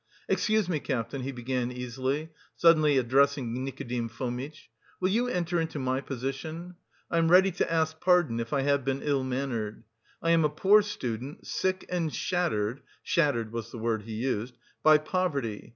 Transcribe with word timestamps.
"Excuse 0.27 0.67
me, 0.67 0.79
Captain," 0.79 1.21
he 1.21 1.31
began 1.31 1.71
easily, 1.71 2.29
suddenly 2.55 2.97
addressing 2.97 3.63
Nikodim 3.63 4.09
Fomitch, 4.09 4.67
"will 4.99 5.09
you 5.09 5.27
enter 5.27 5.59
into 5.61 5.77
my 5.77 6.01
position?... 6.01 6.73
I 7.11 7.19
am 7.19 7.29
ready 7.29 7.51
to 7.51 7.71
ask 7.71 8.01
pardon, 8.01 8.39
if 8.39 8.51
I 8.51 8.61
have 8.61 8.83
been 8.83 9.03
ill 9.03 9.23
mannered. 9.23 9.83
I 10.19 10.31
am 10.31 10.43
a 10.43 10.49
poor 10.49 10.81
student, 10.81 11.45
sick 11.45 11.85
and 11.87 12.11
shattered 12.11 12.81
(shattered 13.03 13.51
was 13.51 13.69
the 13.71 13.77
word 13.77 14.01
he 14.01 14.13
used) 14.15 14.57
by 14.81 14.97
poverty. 14.97 15.69